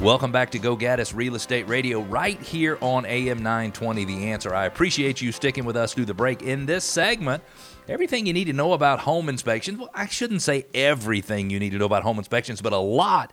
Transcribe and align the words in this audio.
Welcome 0.00 0.30
back 0.30 0.52
to 0.52 0.60
Go 0.60 0.76
Gaddis 0.76 1.12
Real 1.12 1.34
Estate 1.34 1.66
Radio 1.66 2.02
right 2.02 2.40
here 2.40 2.78
on 2.80 3.04
AM 3.04 3.38
920 3.38 4.04
The 4.04 4.30
Answer. 4.30 4.54
I 4.54 4.66
appreciate 4.66 5.20
you 5.20 5.32
sticking 5.32 5.64
with 5.64 5.76
us 5.76 5.92
through 5.92 6.04
the 6.04 6.14
break. 6.14 6.42
In 6.42 6.66
this 6.66 6.84
segment, 6.84 7.42
everything 7.88 8.24
you 8.24 8.32
need 8.32 8.44
to 8.44 8.52
know 8.52 8.74
about 8.74 9.00
home 9.00 9.28
inspections. 9.28 9.76
Well, 9.76 9.90
I 9.92 10.06
shouldn't 10.06 10.42
say 10.42 10.66
everything 10.72 11.50
you 11.50 11.58
need 11.58 11.70
to 11.70 11.78
know 11.78 11.86
about 11.86 12.04
home 12.04 12.18
inspections, 12.18 12.62
but 12.62 12.72
a 12.72 12.78
lot 12.78 13.32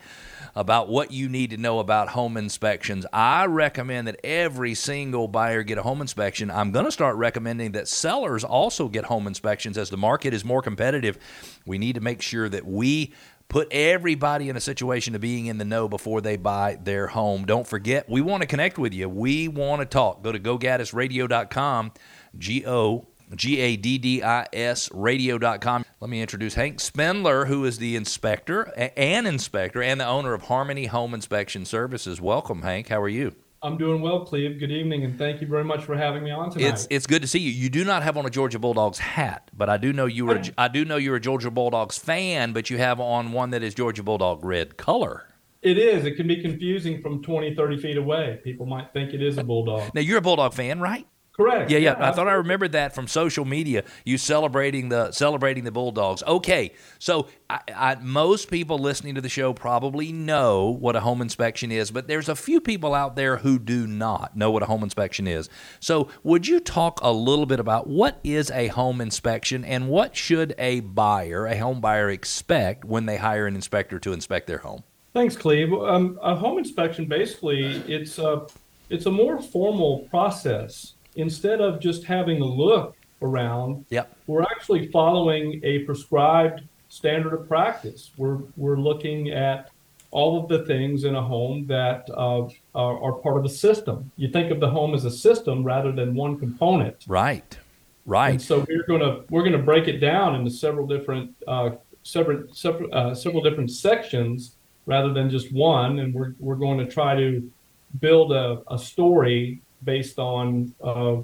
about 0.56 0.90
what 0.90 1.12
you 1.12 1.30
need 1.30 1.52
to 1.52 1.58
know 1.58 1.78
about 1.78 2.08
home 2.10 2.36
inspections. 2.36 3.06
I 3.14 3.46
recommend 3.46 4.08
that 4.08 4.20
every 4.24 4.74
single 4.74 5.28
buyer 5.28 5.62
get 5.62 5.78
a 5.78 5.84
home 5.84 6.02
inspection. 6.02 6.50
I'm 6.50 6.72
going 6.72 6.86
to 6.86 6.92
start 6.92 7.16
recommending 7.18 7.74
that 7.74 7.88
sellers 7.88 8.44
also 8.44 8.88
get 8.88 9.06
home 9.06 9.28
inspections 9.28 9.78
as 9.78 9.92
the 9.92 9.98
market 9.98 10.34
is 10.34 10.44
more 10.44 10.64
competitive. 10.64 11.20
We 11.66 11.78
need 11.78 11.94
to 11.94 12.02
make 12.02 12.24
sure 12.24 12.50
that 12.50 12.66
we 12.66 13.14
put 13.50 13.68
everybody 13.72 14.50
in 14.50 14.56
a 14.56 14.62
situation 14.62 15.16
of 15.16 15.22
being 15.22 15.46
in 15.46 15.58
the 15.58 15.66
know 15.66 15.88
before 15.88 16.22
they 16.22 16.38
buy 16.38 16.78
their 16.82 17.08
home. 17.08 17.46
Don't 17.46 17.68
forget, 17.68 18.10
we 18.10 18.22
want 18.22 18.42
to 18.42 18.48
connect 18.48 18.78
with 18.78 18.94
you. 18.94 19.08
We 19.10 19.48
want 19.48 19.82
to 19.82 19.86
talk. 19.86 20.24
Go 20.24 20.32
to 20.32 20.40
gogaddisradio.com, 20.40 21.92
G 22.38 22.66
O 22.66 23.08
G 23.34 23.60
A 23.60 23.76
D 23.76 23.98
D 23.98 24.24
I 24.24 24.48
S 24.54 24.92
radio.com. 24.92 25.86
Let 26.00 26.10
me 26.10 26.22
introduce 26.22 26.54
Hank 26.54 26.80
Spindler, 26.80 27.46
who 27.46 27.66
is 27.66 27.78
the 27.78 27.96
inspector, 27.96 28.64
an 28.96 29.26
inspector, 29.26 29.82
and 29.82 30.00
the 30.00 30.06
owner 30.06 30.34
of 30.34 30.44
Harmony 30.44 30.86
Home 30.86 31.14
Inspection 31.14 31.66
Services. 31.66 32.22
Welcome, 32.22 32.62
Hank. 32.62 32.90
How 32.90 33.02
are 33.02 33.10
you? 33.10 33.36
I'm 33.66 33.78
doing 33.78 34.00
well, 34.00 34.24
Cleve. 34.24 34.60
Good 34.60 34.72
evening, 34.72 35.04
and 35.06 35.18
thank 35.18 35.42
you 35.42 35.48
very 35.48 35.64
much 35.64 35.84
for 35.84 35.98
having 35.98 36.24
me 36.24 36.30
on 36.30 36.52
tonight. 36.52 36.68
It's 36.68 36.88
it's 36.92 37.08
good 37.08 37.24
to 37.24 37.28
see 37.28 37.40
you. 37.40 37.50
You 37.50 37.68
do 37.70 37.84
not 37.84 38.04
have 38.04 38.16
on 38.16 38.24
a 38.24 38.30
Georgia 38.30 38.60
Bulldogs 38.60 39.00
hat, 39.00 39.50
but 39.58 39.70
I 39.70 39.78
do 39.78 39.92
know 39.92 40.06
you 40.06 40.28
were. 40.28 40.42
I 40.56 40.68
do 40.68 40.86
know 40.86 40.98
you're 40.98 41.16
a 41.16 41.20
Georgia 41.20 41.50
Bulldogs 41.50 41.98
fan, 41.98 42.54
but 42.54 42.70
you 42.70 42.78
have 42.78 43.00
on 43.00 43.32
one 43.32 43.50
that 43.50 43.64
is 43.64 43.74
Georgia 43.74 44.04
Bulldog 44.04 44.46
red 44.46 44.78
color. 44.78 45.26
It 45.64 45.80
is. 45.80 46.06
It 46.06 46.12
can 46.12 46.28
be 46.28 46.44
confusing 46.44 47.02
from 47.02 47.24
20, 47.24 47.56
30 47.56 47.82
feet 47.82 47.98
away. 47.98 48.40
People 48.44 48.68
might 48.68 48.94
think 48.94 49.16
it 49.16 49.22
is 49.24 49.40
a 49.40 49.44
Bulldog. 49.44 49.96
Now, 49.96 50.02
you're 50.02 50.20
a 50.20 50.22
Bulldog 50.22 50.54
fan, 50.54 50.80
right? 50.80 51.08
Correct. 51.36 51.70
Yeah, 51.70 51.80
yeah. 51.80 51.96
I 52.00 52.12
thought 52.14 52.30
I 52.30 52.34
remembered 52.34 52.72
that 52.72 52.96
from 52.96 53.08
social 53.08 53.44
media. 53.44 53.84
You 54.06 54.18
celebrating 54.18 54.88
the 54.88 55.12
celebrating 55.12 55.66
the 55.66 55.72
Bulldogs. 55.72 56.24
Okay, 56.24 56.72
so 56.98 57.28
I, 57.50 57.60
I, 57.76 57.96
most 57.96 58.50
people 58.50 58.80
listening 58.80 59.16
to 59.16 59.22
the 59.22 59.28
show 59.28 59.52
probably 59.52 60.14
know 60.14 60.70
what 60.70 60.96
a 60.96 61.02
home 61.02 61.22
inspection 61.22 61.74
is, 61.74 61.92
but 61.92 62.08
there's 62.08 62.30
a 62.30 62.38
few 62.38 62.62
people 62.62 62.94
out 62.94 63.18
there 63.18 63.38
who 63.38 63.60
do 63.60 63.86
not 63.86 64.38
know 64.38 64.50
what 64.50 64.64
a 64.64 64.66
home 64.66 64.82
inspection 64.82 65.28
is. 65.28 65.50
So, 65.82 66.08
would 66.24 66.48
you 66.48 66.62
talk 66.62 67.00
a 67.02 67.12
little 67.12 67.46
bit 67.46 67.60
about 67.60 67.88
what 67.88 68.18
is 68.24 68.50
a 68.52 68.68
home 68.68 69.02
inspection 69.02 69.66
and 69.66 69.90
what 69.90 70.16
should 70.16 70.56
a 70.58 70.80
buyer, 70.80 71.48
a 71.48 71.58
home 71.58 71.82
buyer, 71.82 72.10
expect 72.10 72.86
when 72.86 73.08
they 73.08 73.18
hire 73.18 73.46
an 73.46 73.56
inspector 73.56 74.00
to 74.00 74.14
inspect 74.14 74.48
their 74.48 74.60
home? 74.60 74.84
Thanks, 75.14 75.36
Cleve. 75.36 75.74
Um, 75.74 76.18
a 76.22 76.34
home 76.34 76.58
inspection 76.60 77.08
basically 77.08 77.66
it's 77.90 78.20
a 78.20 78.48
it's 78.90 79.06
a 79.06 79.12
more 79.12 79.42
formal 79.42 80.00
process 80.10 80.95
instead 81.16 81.62
of 81.62 81.80
just 81.80 82.04
having 82.04 82.42
a 82.42 82.46
look 82.46 82.96
around, 83.22 83.86
yep. 83.90 84.16
we're 84.28 84.44
actually 84.44 84.88
following 84.88 85.62
a 85.64 85.80
prescribed 85.80 86.64
standard 86.90 87.34
of 87.34 87.48
practice. 87.48 88.12
We're, 88.18 88.40
we're 88.58 88.78
looking 88.78 89.32
at 89.32 89.72
all 90.12 90.42
of 90.42 90.48
the 90.48 90.66
things 90.66 91.04
in 91.04 91.16
a 91.16 91.22
home 91.22 91.66
that 91.68 92.10
uh, 92.10 92.48
are, 92.74 93.04
are, 93.04 93.14
part 93.14 93.38
of 93.38 93.44
a 93.44 93.50
system. 93.50 94.10
You 94.16 94.30
think 94.30 94.50
of 94.50 94.62
the 94.62 94.70
home 94.70 94.94
as 94.94 95.04
a 95.04 95.12
system 95.12 95.64
rather 95.64 95.92
than 95.92 96.16
one 96.16 96.40
component. 96.40 97.04
Right. 97.08 97.58
Right. 98.06 98.32
And 98.32 98.42
so 98.42 98.66
we're 98.70 98.86
gonna 98.88 99.24
we're 99.32 99.44
gonna 99.44 99.58
break 99.58 99.88
it 99.88 99.98
down 99.98 100.36
into 100.36 100.52
several 100.52 100.86
different 100.86 101.36
uh, 101.48 101.72
several 102.04 102.44
several, 102.54 102.88
uh, 102.94 103.16
several 103.16 103.42
different 103.42 103.72
sections 103.72 104.56
rather 104.86 105.12
than 105.12 105.30
just 105.30 105.52
one, 105.52 106.00
and 106.00 106.14
we're 106.14 106.36
we're 106.40 106.56
going 106.56 106.78
to 106.78 106.86
try 106.86 107.16
to 107.16 107.52
build 108.00 108.32
a, 108.32 108.62
a 108.70 108.78
story 108.78 109.60
based 109.86 110.20
on 110.20 110.74
uh, 110.84 111.18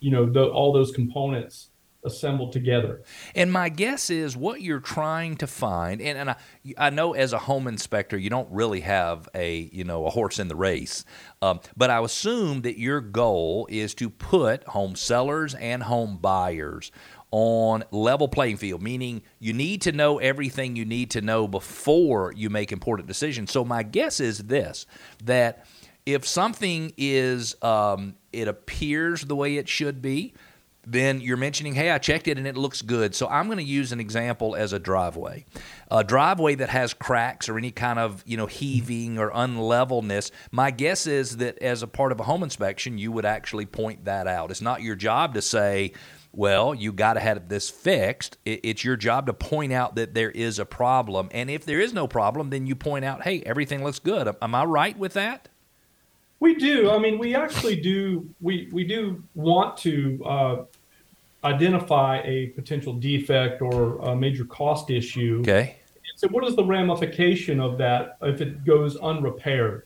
you 0.00 0.10
know 0.10 0.26
the, 0.26 0.44
all 0.46 0.72
those 0.72 0.90
components 0.92 1.68
assembled 2.04 2.52
together. 2.52 3.02
And 3.34 3.52
my 3.52 3.68
guess 3.68 4.10
is 4.10 4.36
what 4.36 4.62
you're 4.62 4.80
trying 4.80 5.36
to 5.38 5.46
find, 5.46 6.00
and, 6.00 6.16
and 6.16 6.30
I, 6.30 6.36
I 6.78 6.90
know 6.90 7.14
as 7.14 7.32
a 7.32 7.38
home 7.38 7.66
inspector, 7.66 8.16
you 8.16 8.30
don't 8.30 8.50
really 8.50 8.80
have 8.80 9.28
a 9.34 9.68
you 9.72 9.84
know 9.84 10.06
a 10.06 10.10
horse 10.10 10.38
in 10.38 10.48
the 10.48 10.56
race, 10.56 11.04
um, 11.42 11.60
but 11.76 11.90
I 11.90 12.02
assume 12.02 12.62
that 12.62 12.78
your 12.78 13.00
goal 13.00 13.66
is 13.70 13.94
to 13.96 14.08
put 14.08 14.64
home 14.64 14.96
sellers 14.96 15.54
and 15.54 15.82
home 15.82 16.16
buyers 16.18 16.90
on 17.32 17.84
level 17.90 18.28
playing 18.28 18.56
field, 18.56 18.82
meaning 18.82 19.22
you 19.40 19.52
need 19.52 19.82
to 19.82 19.92
know 19.92 20.18
everything 20.18 20.76
you 20.76 20.84
need 20.84 21.10
to 21.10 21.20
know 21.20 21.48
before 21.48 22.32
you 22.32 22.48
make 22.48 22.72
important 22.72 23.08
decisions. 23.08 23.50
So 23.50 23.64
my 23.64 23.82
guess 23.82 24.20
is 24.20 24.38
this 24.38 24.86
that 25.24 25.66
if 26.06 26.26
something 26.26 26.92
is 26.96 27.60
um, 27.62 28.14
it 28.32 28.48
appears 28.48 29.22
the 29.22 29.36
way 29.36 29.56
it 29.56 29.68
should 29.68 30.00
be, 30.00 30.32
then 30.86 31.20
you're 31.20 31.36
mentioning, 31.36 31.74
hey, 31.74 31.90
I 31.90 31.98
checked 31.98 32.28
it 32.28 32.38
and 32.38 32.46
it 32.46 32.56
looks 32.56 32.80
good. 32.80 33.12
So 33.12 33.26
I'm 33.26 33.46
going 33.46 33.58
to 33.58 33.64
use 33.64 33.90
an 33.90 33.98
example 33.98 34.54
as 34.54 34.72
a 34.72 34.78
driveway. 34.78 35.44
A 35.90 36.04
driveway 36.04 36.54
that 36.54 36.68
has 36.68 36.94
cracks 36.94 37.48
or 37.48 37.58
any 37.58 37.72
kind 37.72 37.98
of, 37.98 38.22
you 38.24 38.36
know, 38.36 38.46
heaving 38.46 39.18
or 39.18 39.32
unlevelness, 39.34 40.30
my 40.52 40.70
guess 40.70 41.08
is 41.08 41.38
that 41.38 41.58
as 41.58 41.82
a 41.82 41.88
part 41.88 42.12
of 42.12 42.20
a 42.20 42.22
home 42.22 42.44
inspection, 42.44 42.98
you 42.98 43.10
would 43.10 43.24
actually 43.24 43.66
point 43.66 44.04
that 44.04 44.28
out. 44.28 44.52
It's 44.52 44.62
not 44.62 44.80
your 44.80 44.94
job 44.94 45.34
to 45.34 45.42
say, 45.42 45.92
well, 46.32 46.72
you 46.72 46.92
got 46.92 47.14
to 47.14 47.20
have 47.20 47.48
this 47.48 47.68
fixed. 47.68 48.38
It's 48.44 48.84
your 48.84 48.96
job 48.96 49.26
to 49.26 49.32
point 49.32 49.72
out 49.72 49.96
that 49.96 50.14
there 50.14 50.30
is 50.30 50.60
a 50.60 50.66
problem. 50.66 51.30
And 51.32 51.50
if 51.50 51.64
there 51.64 51.80
is 51.80 51.92
no 51.92 52.06
problem, 52.06 52.50
then 52.50 52.66
you 52.66 52.76
point 52.76 53.04
out, 53.04 53.22
hey, 53.22 53.42
everything 53.44 53.82
looks 53.82 53.98
good. 53.98 54.28
Am 54.40 54.54
I 54.54 54.64
right 54.64 54.96
with 54.96 55.14
that? 55.14 55.48
We 56.40 56.54
do. 56.54 56.90
I 56.90 56.98
mean, 56.98 57.18
we 57.18 57.34
actually 57.34 57.76
do. 57.76 58.28
We 58.40 58.68
we 58.72 58.84
do 58.84 59.22
want 59.34 59.76
to 59.78 60.22
uh, 60.24 60.64
identify 61.44 62.20
a 62.24 62.48
potential 62.48 62.92
defect 62.92 63.62
or 63.62 63.98
a 63.98 64.14
major 64.14 64.44
cost 64.44 64.90
issue. 64.90 65.38
Okay. 65.40 65.76
So, 66.16 66.28
what 66.28 66.44
is 66.44 66.56
the 66.56 66.64
ramification 66.64 67.60
of 67.60 67.78
that 67.78 68.16
if 68.22 68.40
it 68.40 68.64
goes 68.64 68.96
unrepaired? 68.96 69.82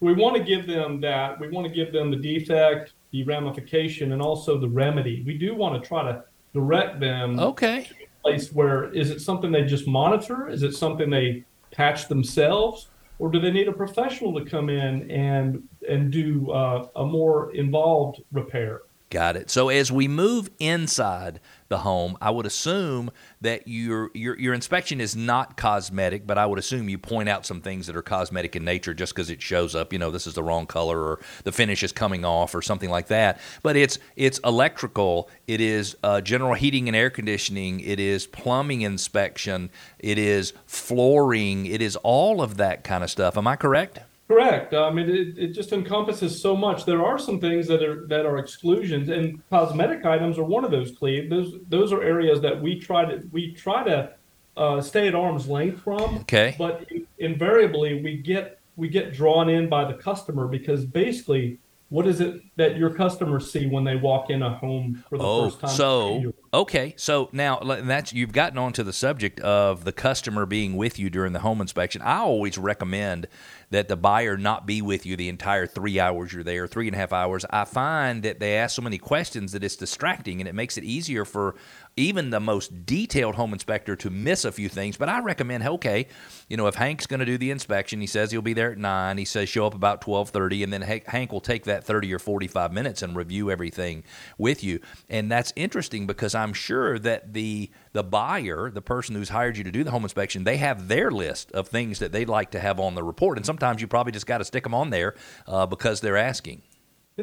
We 0.00 0.14
want 0.14 0.36
to 0.36 0.42
give 0.42 0.66
them 0.66 1.00
that. 1.02 1.38
We 1.38 1.48
want 1.48 1.66
to 1.66 1.72
give 1.72 1.92
them 1.92 2.10
the 2.10 2.16
defect, 2.16 2.94
the 3.12 3.22
ramification, 3.24 4.12
and 4.12 4.20
also 4.20 4.58
the 4.58 4.68
remedy. 4.68 5.22
We 5.24 5.38
do 5.38 5.54
want 5.54 5.80
to 5.80 5.86
try 5.86 6.02
to 6.10 6.24
direct 6.52 7.00
them. 7.00 7.38
Okay. 7.38 7.84
To 7.84 7.94
a 7.94 8.22
place 8.22 8.52
where 8.52 8.92
is 8.92 9.10
it 9.10 9.20
something 9.20 9.52
they 9.52 9.64
just 9.64 9.86
monitor? 9.86 10.48
Is 10.48 10.62
it 10.62 10.72
something 10.72 11.08
they 11.08 11.44
patch 11.70 12.08
themselves? 12.08 12.88
Or 13.18 13.30
do 13.30 13.40
they 13.40 13.50
need 13.50 13.68
a 13.68 13.72
professional 13.72 14.32
to 14.38 14.48
come 14.48 14.68
in 14.68 15.10
and 15.10 15.62
and 15.88 16.10
do 16.10 16.50
uh, 16.50 16.88
a 16.96 17.04
more 17.04 17.54
involved 17.54 18.22
repair? 18.32 18.82
Got 19.12 19.36
it. 19.36 19.50
So 19.50 19.68
as 19.68 19.92
we 19.92 20.08
move 20.08 20.48
inside 20.58 21.38
the 21.68 21.76
home, 21.76 22.16
I 22.22 22.30
would 22.30 22.46
assume 22.46 23.10
that 23.42 23.68
your 23.68 24.10
your 24.14 24.38
your 24.38 24.54
inspection 24.54 25.02
is 25.02 25.14
not 25.14 25.58
cosmetic, 25.58 26.26
but 26.26 26.38
I 26.38 26.46
would 26.46 26.58
assume 26.58 26.88
you 26.88 26.96
point 26.96 27.28
out 27.28 27.44
some 27.44 27.60
things 27.60 27.86
that 27.88 27.94
are 27.94 28.00
cosmetic 28.00 28.56
in 28.56 28.64
nature 28.64 28.94
just 28.94 29.14
because 29.14 29.28
it 29.28 29.42
shows 29.42 29.74
up. 29.74 29.92
You 29.92 29.98
know, 29.98 30.10
this 30.10 30.26
is 30.26 30.32
the 30.32 30.42
wrong 30.42 30.64
color, 30.64 30.98
or 30.98 31.20
the 31.44 31.52
finish 31.52 31.82
is 31.82 31.92
coming 31.92 32.24
off, 32.24 32.54
or 32.54 32.62
something 32.62 32.88
like 32.88 33.08
that. 33.08 33.38
But 33.62 33.76
it's 33.76 33.98
it's 34.16 34.38
electrical. 34.38 35.28
It 35.46 35.60
is 35.60 35.94
uh, 36.02 36.22
general 36.22 36.54
heating 36.54 36.88
and 36.88 36.96
air 36.96 37.10
conditioning. 37.10 37.80
It 37.80 38.00
is 38.00 38.26
plumbing 38.26 38.80
inspection. 38.80 39.68
It 39.98 40.16
is 40.16 40.54
flooring. 40.64 41.66
It 41.66 41.82
is 41.82 41.96
all 41.96 42.40
of 42.40 42.56
that 42.56 42.82
kind 42.82 43.04
of 43.04 43.10
stuff. 43.10 43.36
Am 43.36 43.46
I 43.46 43.56
correct? 43.56 43.98
Correct. 44.28 44.72
I 44.72 44.90
mean, 44.90 45.10
it, 45.10 45.38
it 45.38 45.48
just 45.48 45.72
encompasses 45.72 46.40
so 46.40 46.56
much. 46.56 46.84
There 46.86 47.04
are 47.04 47.18
some 47.18 47.40
things 47.40 47.66
that 47.68 47.82
are 47.82 48.06
that 48.06 48.24
are 48.24 48.38
exclusions, 48.38 49.08
and 49.08 49.42
cosmetic 49.50 50.06
items 50.06 50.38
are 50.38 50.44
one 50.44 50.64
of 50.64 50.70
those. 50.70 50.92
Cleve, 50.96 51.28
those 51.28 51.56
those 51.68 51.92
are 51.92 52.02
areas 52.02 52.40
that 52.40 52.60
we 52.60 52.78
try 52.78 53.04
to 53.04 53.22
we 53.32 53.52
try 53.52 53.84
to 53.84 54.12
uh, 54.56 54.80
stay 54.80 55.08
at 55.08 55.14
arm's 55.14 55.48
length 55.48 55.82
from. 55.82 56.18
Okay. 56.18 56.54
But 56.56 56.88
invariably, 57.18 58.02
we 58.02 58.16
get 58.16 58.60
we 58.76 58.88
get 58.88 59.12
drawn 59.12 59.48
in 59.50 59.68
by 59.68 59.84
the 59.84 59.94
customer 59.94 60.46
because 60.46 60.84
basically 60.86 61.58
what 61.92 62.06
is 62.06 62.22
it 62.22 62.40
that 62.56 62.78
your 62.78 62.88
customers 62.88 63.52
see 63.52 63.66
when 63.66 63.84
they 63.84 63.96
walk 63.96 64.30
in 64.30 64.42
a 64.42 64.56
home 64.56 65.04
for 65.10 65.18
the 65.18 65.24
oh, 65.24 65.50
first 65.50 65.60
time? 65.60 65.70
So, 65.70 66.32
okay, 66.54 66.94
so 66.96 67.28
now 67.32 67.58
that's 67.60 68.12
you've 68.12 68.32
gotten 68.32 68.58
onto 68.58 68.82
the 68.82 68.92
subject 68.92 69.40
of 69.40 69.84
the 69.84 69.92
customer 69.92 70.46
being 70.46 70.76
with 70.76 70.98
you 70.98 71.08
during 71.08 71.32
the 71.32 71.40
home 71.40 71.60
inspection. 71.60 72.02
I 72.02 72.18
always 72.18 72.58
recommend 72.58 73.26
that 73.70 73.88
the 73.88 73.96
buyer 73.96 74.36
not 74.36 74.66
be 74.66 74.82
with 74.82 75.06
you 75.06 75.16
the 75.16 75.30
entire 75.30 75.66
three 75.66 75.98
hours 75.98 76.32
you're 76.34 76.44
there, 76.44 76.66
three 76.66 76.88
and 76.88 76.94
a 76.94 76.98
half 76.98 77.12
hours. 77.12 77.46
I 77.48 77.64
find 77.64 78.22
that 78.22 78.38
they 78.38 78.56
ask 78.56 78.76
so 78.76 78.82
many 78.82 78.98
questions 78.98 79.52
that 79.52 79.64
it's 79.64 79.76
distracting 79.76 80.40
and 80.40 80.48
it 80.48 80.54
makes 80.54 80.76
it 80.76 80.84
easier 80.84 81.24
for 81.24 81.54
even 81.96 82.30
the 82.30 82.40
most 82.40 82.84
detailed 82.86 83.34
home 83.34 83.52
inspector 83.52 83.96
to 83.96 84.10
miss 84.10 84.44
a 84.44 84.52
few 84.52 84.68
things. 84.68 84.98
But 84.98 85.08
I 85.08 85.20
recommend, 85.20 85.66
okay, 85.66 86.06
you 86.48 86.58
know, 86.58 86.66
if 86.66 86.74
Hank's 86.74 87.06
going 87.06 87.20
to 87.20 87.26
do 87.26 87.38
the 87.38 87.50
inspection, 87.50 88.00
he 88.00 88.06
says 88.06 88.30
he'll 88.30 88.42
be 88.42 88.52
there 88.52 88.72
at 88.72 88.78
nine. 88.78 89.16
He 89.16 89.24
says 89.24 89.48
show 89.48 89.66
up 89.66 89.74
about 89.74 90.02
twelve 90.02 90.30
thirty, 90.30 90.62
and 90.62 90.72
then 90.72 90.82
Hank 90.82 91.32
will 91.32 91.40
take 91.40 91.64
that 91.64 91.84
thirty 91.84 92.12
or 92.12 92.18
forty 92.18 92.46
five 92.46 92.72
minutes 92.72 93.00
and 93.00 93.16
review 93.16 93.50
everything 93.50 94.04
with 94.36 94.62
you. 94.62 94.80
And 95.08 95.30
that's 95.30 95.52
interesting 95.56 96.06
because 96.06 96.34
I'm 96.42 96.52
sure 96.52 96.98
that 96.98 97.32
the 97.32 97.70
the 97.92 98.02
buyer, 98.02 98.70
the 98.70 98.82
person 98.82 99.14
who's 99.14 99.30
hired 99.30 99.56
you 99.56 99.64
to 99.64 99.70
do 99.70 99.84
the 99.84 99.90
home 99.90 100.02
inspection, 100.02 100.44
they 100.44 100.56
have 100.58 100.88
their 100.88 101.10
list 101.10 101.50
of 101.52 101.68
things 101.68 101.98
that 102.00 102.12
they'd 102.12 102.28
like 102.28 102.50
to 102.50 102.60
have 102.60 102.78
on 102.80 102.94
the 102.94 103.02
report, 103.02 103.38
and 103.38 103.46
sometimes 103.46 103.80
you 103.80 103.86
probably 103.86 104.12
just 104.12 104.26
got 104.26 104.38
to 104.38 104.44
stick 104.44 104.64
them 104.64 104.74
on 104.74 104.90
there 104.90 105.14
uh, 105.46 105.64
because 105.66 106.00
they're 106.00 106.16
asking. 106.16 106.62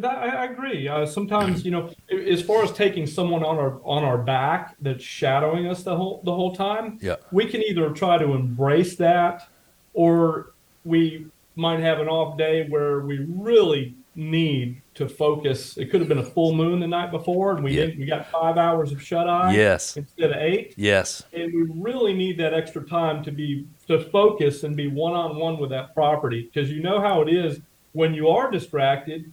I, 0.01 0.07
I 0.07 0.45
agree. 0.45 0.87
Uh, 0.87 1.05
sometimes, 1.05 1.65
you 1.65 1.71
know, 1.71 1.91
as 2.11 2.41
far 2.43 2.63
as 2.63 2.71
taking 2.71 3.05
someone 3.07 3.43
on 3.43 3.57
our 3.57 3.81
on 3.83 4.03
our 4.03 4.17
back 4.19 4.75
that's 4.81 5.03
shadowing 5.03 5.67
us 5.67 5.83
the 5.83 5.95
whole 5.95 6.21
the 6.23 6.33
whole 6.33 6.55
time, 6.55 6.99
Yeah. 7.01 7.15
we 7.31 7.45
can 7.45 7.61
either 7.63 7.89
try 7.91 8.17
to 8.17 8.33
embrace 8.33 8.95
that, 8.97 9.49
or 9.93 10.53
we 10.85 11.25
might 11.55 11.79
have 11.81 11.99
an 11.99 12.07
off 12.07 12.37
day 12.37 12.67
where 12.69 13.01
we 13.01 13.25
really 13.27 13.95
need 14.19 14.81
to 14.95 15.07
focus. 15.07 15.77
It 15.77 15.89
could 15.89 16.01
have 16.01 16.09
been 16.09 16.17
a 16.19 16.23
full 16.23 16.53
moon 16.53 16.81
the 16.81 16.87
night 16.87 17.09
before, 17.11 17.53
and 17.55 17.63
we 17.63 17.77
Yeah. 17.79 17.85
we 17.97 18.05
got 18.05 18.27
five 18.29 18.57
hours 18.57 18.91
of 18.91 19.01
shut 19.01 19.27
eye 19.29 19.53
Yes. 19.53 19.95
instead 19.97 20.31
of 20.31 20.37
eight, 20.37 20.73
Yes. 20.77 21.23
and 21.33 21.53
we 21.53 21.63
really 21.81 22.13
need 22.13 22.37
that 22.39 22.53
extra 22.53 22.83
time 22.85 23.23
to 23.23 23.31
be 23.31 23.65
to 23.87 23.99
focus 23.99 24.63
and 24.63 24.75
be 24.75 24.87
one 24.87 25.13
on 25.13 25.37
one 25.37 25.57
with 25.57 25.69
that 25.71 25.93
property 25.95 26.49
because 26.53 26.69
you 26.71 26.81
know 26.81 26.99
how 26.99 27.21
it 27.21 27.29
is 27.29 27.61
when 27.93 28.13
you 28.13 28.27
are 28.29 28.51
distracted 28.51 29.31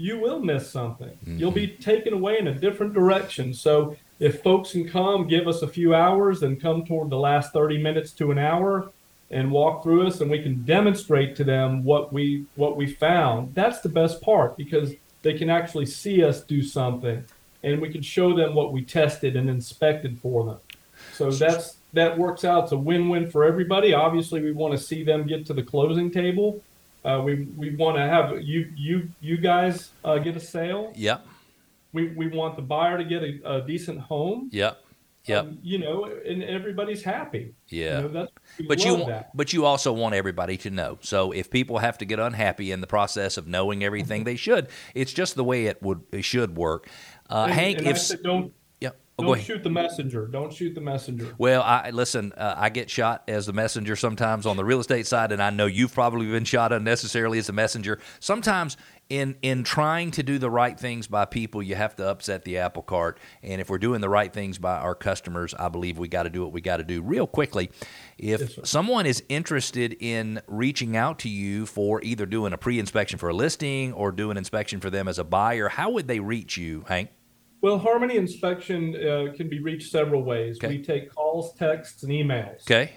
you 0.00 0.16
will 0.16 0.38
miss 0.38 0.70
something. 0.70 1.08
Mm-hmm. 1.08 1.38
You'll 1.38 1.50
be 1.50 1.66
taken 1.66 2.12
away 2.14 2.38
in 2.38 2.46
a 2.46 2.54
different 2.54 2.94
direction. 2.94 3.52
So 3.52 3.96
if 4.20 4.42
folks 4.44 4.70
can 4.70 4.88
come, 4.88 5.26
give 5.26 5.48
us 5.48 5.62
a 5.62 5.66
few 5.66 5.92
hours, 5.92 6.44
and 6.44 6.60
come 6.62 6.84
toward 6.84 7.10
the 7.10 7.18
last 7.18 7.52
30 7.52 7.78
minutes 7.78 8.12
to 8.12 8.30
an 8.30 8.38
hour 8.38 8.90
and 9.30 9.50
walk 9.50 9.82
through 9.82 10.06
us, 10.06 10.20
and 10.20 10.30
we 10.30 10.42
can 10.42 10.64
demonstrate 10.64 11.36
to 11.36 11.44
them 11.44 11.84
what 11.84 12.12
we 12.12 12.46
what 12.54 12.76
we 12.76 12.86
found. 12.86 13.54
That's 13.54 13.80
the 13.80 13.88
best 13.88 14.20
part 14.22 14.56
because 14.56 14.94
they 15.22 15.34
can 15.34 15.50
actually 15.50 15.86
see 15.86 16.24
us 16.24 16.42
do 16.42 16.62
something, 16.62 17.24
and 17.62 17.80
we 17.80 17.90
can 17.90 18.02
show 18.02 18.34
them 18.34 18.54
what 18.54 18.72
we 18.72 18.82
tested 18.84 19.36
and 19.36 19.50
inspected 19.50 20.18
for 20.18 20.44
them. 20.44 20.58
So 21.12 21.30
that's 21.30 21.76
that 21.92 22.18
works 22.18 22.44
out. 22.44 22.64
It's 22.64 22.72
a 22.72 22.78
win-win 22.78 23.30
for 23.30 23.44
everybody. 23.44 23.92
Obviously, 23.92 24.40
we 24.40 24.52
want 24.52 24.72
to 24.72 24.78
see 24.78 25.02
them 25.02 25.26
get 25.26 25.46
to 25.46 25.54
the 25.54 25.62
closing 25.62 26.10
table. 26.10 26.62
Uh, 27.04 27.22
we 27.24 27.46
we 27.56 27.74
want 27.76 27.96
to 27.96 28.02
have 28.02 28.42
you 28.42 28.72
you 28.76 29.08
you 29.20 29.36
guys 29.36 29.90
uh, 30.04 30.18
get 30.18 30.36
a 30.36 30.40
sale. 30.40 30.92
Yep. 30.96 31.26
We 31.92 32.08
we 32.08 32.28
want 32.28 32.56
the 32.56 32.62
buyer 32.62 32.98
to 32.98 33.04
get 33.04 33.22
a, 33.22 33.56
a 33.56 33.66
decent 33.66 34.00
home. 34.00 34.48
Yep. 34.52 34.82
Yep. 35.28 35.44
Um, 35.44 35.58
you 35.62 35.78
know, 35.78 36.04
and 36.26 36.42
everybody's 36.42 37.02
happy. 37.04 37.54
Yeah. 37.68 38.00
You 38.02 38.08
know, 38.08 38.28
But 38.66 38.84
you, 38.84 38.96
that. 39.06 39.36
but 39.36 39.52
you 39.52 39.64
also 39.66 39.92
want 39.92 40.14
everybody 40.14 40.56
to 40.58 40.70
know. 40.70 40.98
So 41.02 41.32
if 41.32 41.50
people 41.50 41.78
have 41.78 41.98
to 41.98 42.04
get 42.04 42.18
unhappy 42.18 42.72
in 42.72 42.80
the 42.80 42.86
process 42.86 43.36
of 43.36 43.46
knowing 43.46 43.84
everything 43.84 44.24
they 44.24 44.36
should, 44.36 44.68
it's 44.94 45.12
just 45.12 45.34
the 45.36 45.44
way 45.44 45.66
it 45.66 45.82
would 45.82 46.02
it 46.12 46.22
should 46.22 46.56
work. 46.56 46.88
Uh, 47.30 47.44
And- 47.44 47.52
Hank, 47.52 47.78
and 47.78 47.86
if 47.88 47.98
said, 47.98 48.22
don't 48.22 48.52
oh, 49.18 49.24
don't 49.24 49.42
shoot 49.42 49.62
the 49.62 49.70
messenger. 49.70 50.26
Don't 50.26 50.52
shoot 50.52 50.74
the 50.74 50.80
messenger. 50.80 51.34
Well, 51.38 51.62
I 51.62 51.90
listen. 51.90 52.32
Uh, 52.36 52.54
I 52.56 52.68
get 52.68 52.88
shot 52.90 53.24
as 53.28 53.46
the 53.46 53.52
messenger 53.52 53.96
sometimes 53.96 54.46
on 54.46 54.56
the 54.56 54.64
real 54.64 54.80
estate 54.80 55.06
side, 55.06 55.32
and 55.32 55.42
I 55.42 55.50
know 55.50 55.66
you've 55.66 55.94
probably 55.94 56.26
been 56.26 56.44
shot 56.44 56.72
unnecessarily 56.72 57.38
as 57.38 57.48
a 57.48 57.52
messenger. 57.52 57.98
Sometimes, 58.20 58.76
in 59.08 59.36
in 59.42 59.64
trying 59.64 60.10
to 60.12 60.22
do 60.22 60.38
the 60.38 60.50
right 60.50 60.78
things 60.78 61.06
by 61.06 61.24
people, 61.24 61.62
you 61.62 61.74
have 61.74 61.96
to 61.96 62.08
upset 62.08 62.44
the 62.44 62.58
apple 62.58 62.82
cart. 62.82 63.18
And 63.42 63.60
if 63.60 63.70
we're 63.70 63.78
doing 63.78 64.00
the 64.00 64.08
right 64.08 64.32
things 64.32 64.58
by 64.58 64.76
our 64.76 64.94
customers, 64.94 65.54
I 65.54 65.68
believe 65.68 65.98
we 65.98 66.08
got 66.08 66.24
to 66.24 66.30
do 66.30 66.42
what 66.42 66.52
we 66.52 66.60
got 66.60 66.76
to 66.76 66.84
do. 66.84 67.02
Real 67.02 67.26
quickly, 67.26 67.70
if 68.18 68.40
Yes, 68.40 68.58
someone 68.64 69.06
is 69.06 69.22
interested 69.28 69.96
in 70.00 70.40
reaching 70.46 70.96
out 70.96 71.18
to 71.20 71.28
you 71.28 71.66
for 71.66 72.02
either 72.02 72.26
doing 72.26 72.52
a 72.52 72.58
pre-inspection 72.58 73.18
for 73.18 73.30
a 73.30 73.34
listing 73.34 73.92
or 73.92 74.12
do 74.12 74.30
an 74.30 74.36
inspection 74.36 74.80
for 74.80 74.90
them 74.90 75.08
as 75.08 75.18
a 75.18 75.24
buyer, 75.24 75.68
how 75.68 75.90
would 75.90 76.06
they 76.06 76.20
reach 76.20 76.56
you, 76.56 76.84
Hank? 76.88 77.10
Well, 77.60 77.78
Harmony 77.78 78.16
Inspection 78.16 78.94
uh, 78.96 79.32
can 79.34 79.48
be 79.48 79.60
reached 79.60 79.90
several 79.90 80.22
ways. 80.22 80.58
Okay. 80.58 80.68
We 80.76 80.82
take 80.82 81.12
calls, 81.12 81.54
texts, 81.54 82.02
and 82.04 82.12
emails. 82.12 82.62
Okay, 82.62 82.92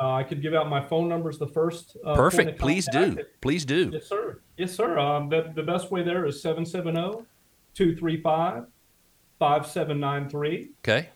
Uh, 0.00 0.14
I 0.14 0.22
could 0.22 0.40
give 0.40 0.54
out 0.54 0.68
my 0.68 0.84
phone 0.86 1.08
numbers. 1.08 1.38
The 1.38 1.48
first. 1.48 1.96
Uh, 2.04 2.14
perfect. 2.14 2.58
Please 2.58 2.88
do. 2.90 3.18
Please 3.40 3.64
do. 3.64 3.90
Yes, 3.92 4.06
sir. 4.08 4.40
Yes, 4.56 4.72
sir. 4.74 4.98
Um, 4.98 5.28
the, 5.28 5.52
the 5.54 5.62
best 5.62 5.90
way 5.90 6.02
there 6.02 6.24
is 6.24 6.36
oh, 6.36 6.54
770 6.54 7.26
235 7.74 8.64
5793. 9.38 10.70
Okay. 10.80 11.08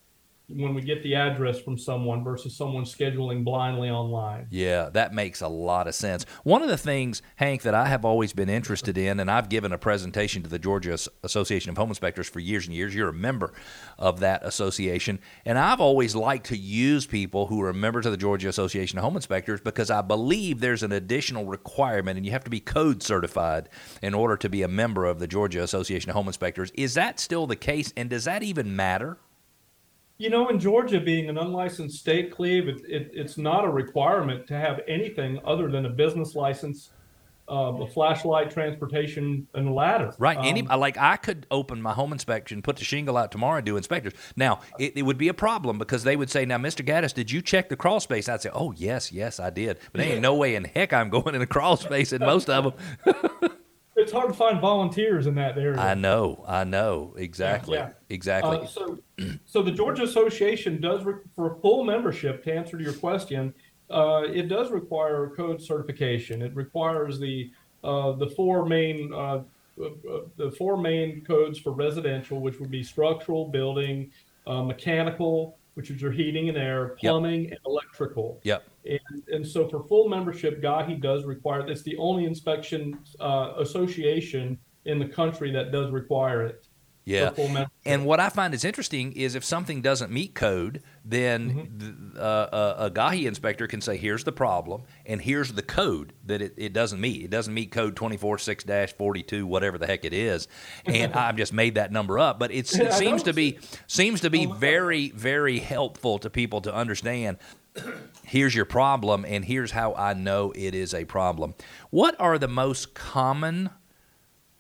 when 0.49 0.75
we 0.75 0.82
get 0.82 1.02
the 1.02 1.14
address 1.14 1.58
from 1.58 1.79
someone 1.79 2.23
versus 2.23 2.55
someone 2.55 2.85
scheduling 2.85 3.43
blindly 3.43 3.88
online. 3.88 4.46
Yeah, 4.50 4.91
that 4.91 5.14
makes 5.14 5.41
a 5.41 5.49
lot 5.49 5.88
of 5.88 5.94
sense. 5.94 6.26
One 6.43 6.62
of 6.62 6.69
the 6.69 6.76
things, 6.76 7.23
Hank, 7.37 7.62
that 7.62 7.75
I 7.75 7.87
have 7.87 8.05
always 8.05 8.35
been 8.35 8.50
interested 8.50 8.99
in, 8.99 9.20
and 9.20 9.31
I've 9.31 9.49
given 9.49 9.73
a 9.73 9.79
presentation 9.79 10.43
to 10.43 10.50
the 10.50 10.58
Georgia 10.58 10.99
Association 11.23 11.70
of 11.70 11.79
Home 11.79 11.88
Inspectors 11.88 12.29
for 12.29 12.41
years 12.41 12.67
and 12.67 12.75
years. 12.75 12.94
You're 12.94 13.08
a 13.08 13.14
member 13.14 13.55
of 13.99 14.20
that 14.20 14.44
association. 14.44 15.19
And 15.46 15.58
I've 15.58 15.81
always 15.81 16.14
liked 16.14 16.47
to 16.49 16.58
use 16.58 17.06
people 17.06 17.47
who 17.47 17.62
are 17.62 17.73
members 17.73 18.05
of 18.05 18.12
the 18.12 18.19
Georgia 18.19 18.50
Association 18.50 18.99
of 18.99 19.05
Home 19.05 19.17
Inspectors 19.17 19.62
because 19.62 19.90
I 19.90 20.02
believe 20.02 20.61
there's 20.61 20.82
an 20.82 20.93
additional 20.93 21.47
requirement, 21.47 22.19
and 22.19 22.26
you 22.26 22.32
have 22.32 22.44
to 22.44 22.50
be 22.50 22.61
code 22.61 23.02
certified 23.02 23.70
in 24.02 24.12
order 24.12 24.37
to 24.37 24.50
be 24.50 24.62
a 24.62 24.69
member 24.69 25.06
of 25.06 25.20
the 25.20 25.26
Georgia 25.26 25.62
Association 25.62 26.11
of 26.11 26.17
Home 26.17 26.26
Inspectors. 26.26 26.70
Is 26.75 26.93
that 26.94 27.19
still 27.19 27.47
the 27.47 27.56
case, 27.56 27.94
and 27.97 28.11
does 28.11 28.25
that 28.25 28.43
even 28.43 28.76
matter? 28.76 29.17
You 30.16 30.31
know, 30.31 30.49
in 30.49 30.61
Georgia, 30.61 31.00
being 31.00 31.28
an 31.28 31.38
unlicensed 31.38 31.99
state, 31.99 32.31
Cleve, 32.31 32.69
it, 32.69 32.82
it, 32.88 33.11
it's 33.12 33.37
not 33.37 33.64
a 33.64 33.69
requirement 33.69 34.46
to 34.46 34.55
have 34.55 34.81
anything 34.87 35.40
other 35.44 35.69
than 35.69 35.87
a 35.87 35.90
business 35.90 36.37
license, 36.37 36.90
uh, 37.50 37.72
a 37.83 37.87
flashlight, 37.88 38.49
transportation, 38.50 39.49
and 39.54 39.68
a 39.68 39.73
ladder. 39.73 40.14
Right. 40.16 40.38
Any 40.40 40.64
Um, 40.68 40.78
like 40.78 40.97
I 40.97 41.16
could 41.16 41.49
open 41.50 41.83
my 41.83 41.92
home 41.92 42.12
inspection, 42.12 42.62
put 42.62 42.76
the 42.76 42.85
shingle 42.85 43.16
out 43.16 43.33
tomorrow, 43.33 43.56
and 43.56 43.66
do 43.66 43.76
inspectors. 43.76 44.12
Now 44.37 44.61
it, 44.78 44.97
it 44.97 45.02
would 45.02 45.18
be 45.18 45.26
a 45.26 45.35
problem 45.35 45.78
because 45.78 46.04
they 46.04 46.14
would 46.14 46.30
say, 46.30 46.44
"Now, 46.47 46.59
Mr. 46.59 46.87
Gaddis, 46.87 47.12
did 47.12 47.33
you 47.33 47.42
check 47.42 47.68
the 47.68 47.76
crawl 47.76 47.99
space?" 47.99 48.28
I'd 48.28 48.40
say, 48.40 48.50
"Oh 48.54 48.73
yes, 48.76 49.11
yes, 49.11 49.40
I 49.40 49.50
did." 49.50 49.78
But 49.92 50.00
there 50.00 50.12
ain't 50.12 50.23
no 50.23 50.37
way 50.37 50.54
in 50.54 50.64
heck 50.64 50.92
I'm 50.92 51.11
going 51.11 51.35
in 51.35 51.42
a 51.42 51.47
crawl 51.47 51.76
space 51.76 52.12
in 52.12 52.21
most 52.21 52.49
of 52.49 52.64
them. 53.04 53.50
it's 53.97 54.12
hard 54.12 54.28
to 54.28 54.35
find 54.35 54.61
volunteers 54.61 55.26
in 55.26 55.35
that 55.35 55.59
area. 55.59 55.78
I 55.80 55.94
know, 55.94 56.44
I 56.47 56.62
know 56.62 57.14
exactly, 57.18 57.78
Yeah. 57.78 57.90
exactly. 58.09 58.59
Uh, 58.59 58.66
so, 58.66 58.99
so 59.47 59.62
the 59.62 59.71
Georgia 59.71 60.02
Association 60.02 60.80
does 60.80 61.04
re- 61.04 61.14
for 61.35 61.56
full 61.61 61.85
membership. 61.85 62.44
To 62.44 62.52
answer 62.52 62.76
to 62.76 62.83
your 62.83 62.94
question, 62.94 63.54
uh, 63.90 64.23
it 64.26 64.49
does 64.49 64.71
require 64.71 65.33
code 65.37 65.61
certification. 65.61 66.42
It 66.42 66.54
requires 66.54 67.18
the 67.18 67.50
uh, 67.83 68.12
the 68.12 68.28
four 68.28 68.66
main 68.66 69.12
uh, 69.12 69.42
uh, 69.83 69.90
the 70.37 70.52
four 70.56 70.76
main 70.76 71.25
codes 71.25 71.59
for 71.59 71.73
residential, 71.73 72.40
which 72.40 72.61
would 72.61 72.71
be 72.71 72.83
structural, 72.83 73.49
building, 73.49 74.11
uh, 74.47 74.62
mechanical, 74.62 75.59
which 75.75 75.90
is 75.90 76.00
your 76.00 76.12
heating 76.12 76.49
and 76.49 76.56
air, 76.56 76.97
plumbing, 77.00 77.50
and 77.50 77.59
electrical. 77.66 78.40
yep. 78.44 78.64
And, 78.87 79.23
and 79.28 79.47
so 79.47 79.68
for 79.68 79.83
full 79.85 80.09
membership, 80.09 80.62
GAHI 80.62 81.00
does 81.00 81.25
require, 81.25 81.66
it's 81.68 81.83
the 81.83 81.97
only 81.97 82.25
inspection 82.25 82.99
uh, 83.18 83.54
association 83.59 84.59
in 84.85 84.99
the 84.99 85.06
country 85.06 85.50
that 85.52 85.73
does 85.73 85.90
require 85.90 86.42
it. 86.42 86.66
Yeah. 87.04 87.30
For 87.30 87.34
full 87.34 87.49
membership. 87.49 87.73
And 87.84 88.06
what 88.06 88.18
I 88.20 88.30
find 88.30 88.54
is 88.54 88.64
interesting 88.64 89.12
is 89.12 89.34
if 89.34 89.44
something 89.44 89.82
doesn't 89.82 90.11
meet 90.11 90.34
code, 90.34 90.82
then 91.04 91.70
th- 91.78 92.23
uh, 92.23 92.75
a, 92.78 92.84
a 92.87 92.90
GAHI 92.90 93.26
inspector 93.26 93.66
can 93.66 93.80
say, 93.80 93.96
here's 93.96 94.25
the 94.25 94.32
problem, 94.32 94.82
and 95.04 95.20
here's 95.20 95.52
the 95.52 95.62
code 95.62 96.14
that 96.25 96.40
it, 96.40 96.54
it 96.56 96.73
doesn't 96.73 97.00
meet. 97.00 97.23
It 97.23 97.30
doesn't 97.30 97.52
meet 97.52 97.70
code 97.70 97.96
246 97.96 98.64
42, 98.92 99.46
whatever 99.46 99.76
the 99.76 99.87
heck 99.87 100.04
it 100.04 100.14
is. 100.14 100.49
And 100.87 101.12
I've 101.14 101.37
just 101.37 101.52
made 101.52 101.75
that 101.75 101.92
number 101.92 102.18
up. 102.18 102.38
But 102.38 102.50
it 102.52 102.66
seems 102.66 103.23
to 103.25 103.32
be 103.32 103.58
seems 103.87 104.23
to 104.23 104.30
be 104.30 104.46
very, 104.46 105.11
very 105.11 105.58
helpful 105.58 106.18
to 106.20 106.30
people 106.30 106.62
to 106.62 106.75
understand 106.75 107.38
here's 108.25 108.54
your 108.54 108.64
problem, 108.64 109.25
and 109.26 109.44
here's 109.44 109.73
how 109.73 109.94
I 109.94 110.14
know 110.14 110.52
it 110.54 110.75
is 110.75 110.94
a 110.94 111.04
problem. 111.04 111.54
What 111.90 112.18
are 112.20 112.38
the 112.38 112.49
most 112.49 112.94
common 112.94 113.70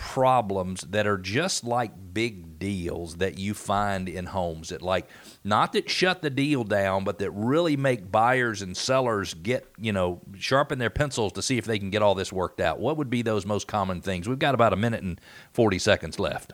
problems 0.04 0.82
that 0.82 1.06
are 1.06 1.16
just 1.16 1.64
like 1.64 1.90
big 2.12 2.58
deals 2.58 3.16
that 3.16 3.38
you 3.38 3.54
find 3.54 4.06
in 4.06 4.26
homes 4.26 4.68
that 4.68 4.82
like 4.82 5.08
not 5.42 5.72
that 5.72 5.88
shut 5.88 6.20
the 6.20 6.28
deal 6.28 6.62
down 6.62 7.04
but 7.04 7.18
that 7.18 7.30
really 7.30 7.74
make 7.74 8.12
buyers 8.12 8.60
and 8.60 8.76
sellers 8.76 9.32
get 9.32 9.66
you 9.78 9.90
know 9.90 10.20
sharpen 10.36 10.78
their 10.78 10.90
pencils 10.90 11.32
to 11.32 11.40
see 11.40 11.56
if 11.56 11.64
they 11.64 11.78
can 11.78 11.88
get 11.88 12.02
all 12.02 12.14
this 12.14 12.30
worked 12.30 12.60
out. 12.60 12.78
What 12.78 12.98
would 12.98 13.08
be 13.08 13.22
those 13.22 13.46
most 13.46 13.66
common 13.66 14.02
things? 14.02 14.28
We've 14.28 14.38
got 14.38 14.54
about 14.54 14.74
a 14.74 14.76
minute 14.76 15.02
and 15.02 15.18
40 15.54 15.78
seconds 15.78 16.18
left. 16.18 16.52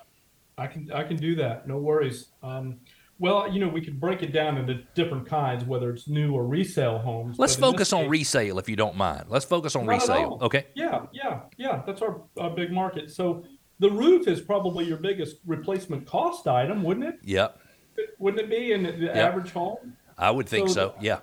I 0.57 0.69
can 0.69 0.93
i 0.93 1.03
can 1.03 1.17
do 1.17 1.35
that. 1.35 1.67
No 1.67 1.79
worries. 1.79 2.29
Um, 2.45 2.79
well, 3.21 3.53
you 3.53 3.61
know, 3.61 3.69
we 3.69 3.83
could 3.83 4.01
break 4.01 4.23
it 4.23 4.33
down 4.33 4.57
into 4.57 4.83
different 4.95 5.27
kinds, 5.27 5.63
whether 5.65 5.91
it's 5.91 6.09
new 6.09 6.33
or 6.33 6.47
resale 6.47 6.99
homes. 6.99 7.39
Let's 7.39 7.55
focus 7.55 7.93
on 7.93 8.09
resale, 8.09 8.59
if 8.59 8.67
you 8.67 8.77
don't 8.77 8.97
mind. 8.97 9.27
Let's 9.29 9.45
focus 9.45 9.77
on 9.77 9.87
resale. 9.87 10.39
Okay. 10.41 10.67
Yeah, 10.75 11.03
yeah, 11.13 11.43
yeah. 11.59 11.83
That's 11.87 12.01
our, 12.01 12.23
our 12.39 12.49
big 12.51 12.73
market. 12.73 13.11
So 13.11 13.45
the 13.79 13.91
roof 13.91 14.27
is 14.27 14.41
probably 14.41 14.87
your 14.87 14.97
biggest 14.97 15.37
replacement 15.47 16.07
cost 16.07 16.49
item, 16.49 16.83
wouldn't 16.83 17.07
it? 17.07 17.17
Yep. 17.23 17.61
Wouldn't 18.19 18.43
it 18.43 18.49
be 18.49 18.73
in 18.73 18.85
the 18.85 18.93
yep. 18.93 19.17
average 19.17 19.53
home? 19.53 19.97
I 20.17 20.31
would 20.31 20.49
think 20.49 20.69
so. 20.69 20.75
so. 20.75 20.95
Yeah. 20.99 21.19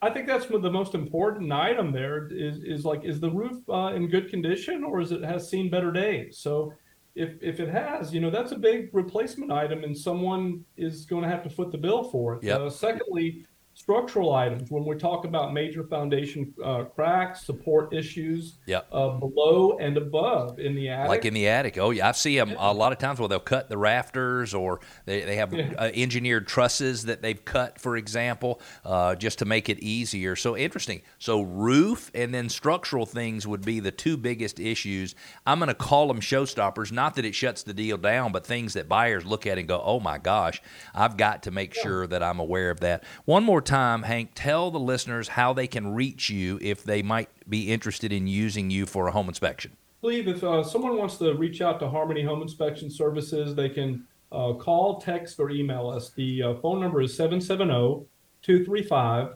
I 0.00 0.08
think 0.08 0.26
that's 0.26 0.46
the 0.46 0.70
most 0.70 0.94
important 0.94 1.52
item 1.52 1.92
there 1.92 2.28
is, 2.28 2.58
is 2.62 2.86
like, 2.86 3.04
is 3.04 3.20
the 3.20 3.30
roof 3.30 3.62
uh, 3.68 3.92
in 3.94 4.08
good 4.08 4.30
condition 4.30 4.84
or 4.84 5.02
is 5.02 5.12
it 5.12 5.22
has 5.22 5.50
seen 5.50 5.70
better 5.70 5.92
days? 5.92 6.38
So 6.38 6.72
if 7.16 7.42
if 7.42 7.58
it 7.60 7.68
has, 7.68 8.12
you 8.14 8.20
know, 8.20 8.30
that's 8.30 8.52
a 8.52 8.58
big 8.58 8.90
replacement 8.92 9.50
item, 9.50 9.82
and 9.82 9.96
someone 9.96 10.64
is 10.76 11.06
going 11.06 11.22
to 11.22 11.28
have 11.28 11.42
to 11.42 11.50
foot 11.50 11.72
the 11.72 11.78
bill 11.78 12.04
for 12.04 12.34
it. 12.34 12.42
Yep. 12.44 12.60
Uh, 12.60 12.70
secondly, 12.70 13.46
structural 13.76 14.34
items. 14.34 14.70
When 14.70 14.86
we 14.86 14.96
talk 14.96 15.26
about 15.26 15.52
major 15.52 15.84
foundation 15.84 16.54
uh, 16.64 16.84
cracks, 16.84 17.44
support 17.44 17.92
issues, 17.92 18.56
yep. 18.64 18.88
uh, 18.90 19.10
below 19.10 19.76
and 19.78 19.98
above 19.98 20.58
in 20.58 20.74
the 20.74 20.88
attic. 20.88 21.08
Like 21.10 21.24
in 21.26 21.34
the 21.34 21.46
attic. 21.46 21.76
Oh, 21.76 21.90
yeah. 21.90 22.08
I 22.08 22.12
see 22.12 22.36
them 22.36 22.54
a 22.58 22.72
lot 22.72 22.92
of 22.92 22.98
times 22.98 23.20
where 23.20 23.28
they'll 23.28 23.38
cut 23.38 23.68
the 23.68 23.76
rafters 23.76 24.54
or 24.54 24.80
they, 25.04 25.20
they 25.20 25.36
have 25.36 25.52
yeah. 25.52 25.74
uh, 25.78 25.90
engineered 25.92 26.48
trusses 26.48 27.04
that 27.04 27.20
they've 27.20 27.44
cut, 27.44 27.78
for 27.78 27.98
example, 27.98 28.62
uh, 28.84 29.14
just 29.14 29.40
to 29.40 29.44
make 29.44 29.68
it 29.68 29.78
easier. 29.80 30.36
So 30.36 30.56
interesting. 30.56 31.02
So 31.18 31.42
roof 31.42 32.10
and 32.14 32.32
then 32.32 32.48
structural 32.48 33.04
things 33.04 33.46
would 33.46 33.64
be 33.64 33.80
the 33.80 33.92
two 33.92 34.16
biggest 34.16 34.58
issues. 34.58 35.14
I'm 35.46 35.58
going 35.58 35.68
to 35.68 35.74
call 35.74 36.08
them 36.08 36.20
showstoppers. 36.20 36.92
Not 36.92 37.14
that 37.16 37.26
it 37.26 37.34
shuts 37.34 37.62
the 37.62 37.74
deal 37.74 37.98
down, 37.98 38.32
but 38.32 38.46
things 38.46 38.72
that 38.72 38.88
buyers 38.88 39.26
look 39.26 39.46
at 39.46 39.58
and 39.58 39.68
go, 39.68 39.82
oh 39.84 40.00
my 40.00 40.16
gosh, 40.16 40.62
I've 40.94 41.18
got 41.18 41.42
to 41.42 41.50
make 41.50 41.76
yeah. 41.76 41.82
sure 41.82 42.06
that 42.06 42.22
I'm 42.22 42.40
aware 42.40 42.70
of 42.70 42.80
that. 42.80 43.04
One 43.26 43.44
more 43.44 43.65
time, 43.66 44.04
Hank, 44.04 44.30
tell 44.34 44.70
the 44.70 44.78
listeners 44.78 45.28
how 45.28 45.52
they 45.52 45.66
can 45.66 45.94
reach 45.94 46.30
you 46.30 46.58
if 46.62 46.82
they 46.84 47.02
might 47.02 47.28
be 47.48 47.70
interested 47.72 48.12
in 48.12 48.26
using 48.26 48.70
you 48.70 48.86
for 48.86 49.08
a 49.08 49.10
home 49.10 49.28
inspection. 49.28 49.76
Cleve 50.00 50.28
if 50.28 50.42
uh, 50.44 50.62
someone 50.62 50.96
wants 50.96 51.16
to 51.18 51.34
reach 51.34 51.60
out 51.60 51.80
to 51.80 51.88
Harmony 51.88 52.22
Home 52.22 52.40
Inspection 52.42 52.90
Services, 52.90 53.54
they 53.54 53.68
can 53.68 54.06
uh, 54.32 54.54
call, 54.54 55.00
text, 55.00 55.38
or 55.38 55.50
email 55.50 55.88
us. 55.88 56.10
The 56.10 56.42
uh, 56.42 56.54
phone 56.54 56.80
number 56.80 57.02
is 57.02 57.16
770 57.16 58.06
235 58.42 59.34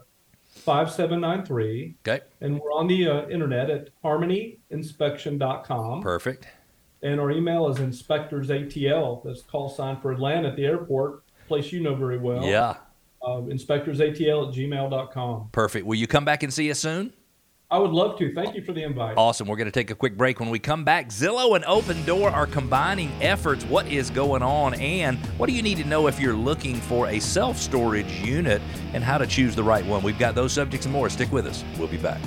5793. 0.53 1.95
Okay. 2.07 2.23
And 2.41 2.59
we're 2.59 2.71
on 2.71 2.87
the 2.87 3.07
uh, 3.07 3.27
internet 3.29 3.69
at 3.69 3.89
harmonyinspection.com. 4.03 6.01
Perfect. 6.01 6.47
And 7.03 7.19
our 7.19 7.31
email 7.31 7.67
is 7.67 7.77
inspectorsatl. 7.79 9.23
That's 9.23 9.41
call 9.41 9.69
sign 9.69 9.99
for 10.01 10.11
Atlanta 10.11 10.49
at 10.49 10.55
the 10.55 10.65
airport, 10.65 11.23
place 11.47 11.71
you 11.71 11.79
know 11.79 11.95
very 11.95 12.17
well. 12.17 12.43
Yeah 12.45 12.75
uh, 13.25 13.41
inspectorsatl 13.49 14.49
at 14.49 14.55
gmail.com. 14.55 15.49
Perfect. 15.51 15.85
Will 15.85 15.95
you 15.95 16.07
come 16.07 16.25
back 16.25 16.43
and 16.43 16.53
see 16.53 16.69
us 16.71 16.79
soon? 16.79 17.13
I 17.71 17.77
would 17.77 17.91
love 17.91 18.19
to. 18.19 18.33
Thank 18.33 18.53
you 18.53 18.61
for 18.61 18.73
the 18.73 18.83
invite. 18.83 19.15
Awesome. 19.15 19.47
We're 19.47 19.55
going 19.55 19.67
to 19.67 19.71
take 19.71 19.91
a 19.91 19.95
quick 19.95 20.17
break. 20.17 20.41
When 20.41 20.49
we 20.49 20.59
come 20.59 20.83
back, 20.83 21.07
Zillow 21.07 21.55
and 21.55 21.63
Opendoor 21.63 22.29
are 22.29 22.45
combining 22.45 23.09
efforts. 23.21 23.63
What 23.63 23.87
is 23.87 24.09
going 24.09 24.43
on? 24.43 24.73
And 24.73 25.17
what 25.37 25.47
do 25.47 25.53
you 25.53 25.61
need 25.61 25.77
to 25.77 25.85
know 25.85 26.07
if 26.07 26.19
you're 26.19 26.35
looking 26.35 26.75
for 26.75 27.07
a 27.07 27.19
self 27.19 27.57
storage 27.57 28.11
unit 28.19 28.61
and 28.93 29.05
how 29.05 29.17
to 29.17 29.25
choose 29.25 29.55
the 29.55 29.63
right 29.63 29.85
one? 29.85 30.03
We've 30.03 30.19
got 30.19 30.35
those 30.35 30.51
subjects 30.51 30.85
and 30.85 30.91
more. 30.91 31.09
Stick 31.09 31.31
with 31.31 31.45
us. 31.47 31.63
We'll 31.77 31.87
be 31.87 31.95
back. 31.95 32.19